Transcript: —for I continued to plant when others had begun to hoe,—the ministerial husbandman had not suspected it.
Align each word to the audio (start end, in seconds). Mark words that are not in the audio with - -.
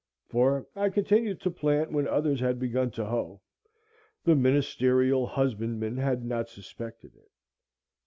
—for 0.25 0.65
I 0.75 0.89
continued 0.89 1.39
to 1.41 1.51
plant 1.51 1.91
when 1.91 2.07
others 2.07 2.39
had 2.39 2.57
begun 2.57 2.89
to 2.93 3.05
hoe,—the 3.05 4.35
ministerial 4.35 5.27
husbandman 5.27 5.95
had 5.97 6.25
not 6.25 6.49
suspected 6.49 7.13
it. 7.15 7.29